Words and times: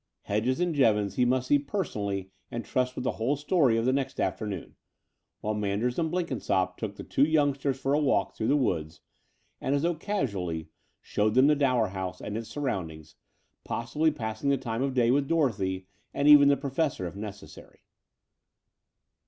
Hedges 0.23 0.59
and 0.59 0.73
Jevons 0.73 1.13
he 1.13 1.25
must 1.25 1.49
see 1.49 1.59
personally 1.59 2.31
and 2.49 2.65
trust 2.65 2.95
with 2.95 3.03
the 3.03 3.11
whole 3.21 3.35
story 3.35 3.79
the 3.79 3.93
next 3.93 4.19
afternoon, 4.19 4.75
while 5.41 5.53
Manders 5.53 5.99
and 5.99 6.09
Blenkinsopp 6.11 6.75
tqpk 6.75 6.95
the 6.95 7.03
two 7.03 7.23
youngsters 7.23 7.79
for 7.79 7.93
a 7.93 7.99
walk 7.99 8.33
through 8.33 8.47
the 8.47 8.55
woods, 8.55 9.01
and, 9.61 9.75
as 9.75 9.83
though 9.83 9.93
casually, 9.93 10.69
showed 11.01 11.35
them 11.35 11.45
the 11.45 11.55
Dower 11.55 11.89
House 11.89 12.19
and 12.19 12.35
its 12.35 12.49
surroundings, 12.49 13.15
possibly 13.63 14.09
passing 14.09 14.49
the 14.49 14.57
time 14.57 14.81
of 14.81 14.95
day 14.95 15.11
with 15.11 15.27
Dorothy 15.27 15.85
and 16.15 16.27
even 16.27 16.47
the 16.47 16.57
Professor, 16.57 17.05
if 17.05 17.15
necessary. 17.15 17.81